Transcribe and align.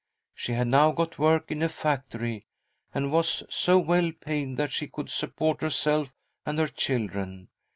She 0.33 0.53
had 0.53 0.65
now 0.65 0.93
got 0.93 1.19
work 1.19 1.51
in 1.51 1.61
a 1.61 1.69
factory, 1.69 2.41
and 2.91 3.11
was 3.11 3.43
so 3.53 3.77
well 3.77 4.11
paid 4.11 4.57
that 4.57 4.71
she 4.71 4.87
could 4.87 5.11
support 5.11 5.61
herself 5.61 6.11
and 6.43 6.57
her 6.57 6.69
children. 6.69 7.49